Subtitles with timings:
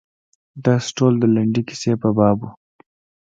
[0.63, 2.49] درس ټول د لنډې کیسې په باب و.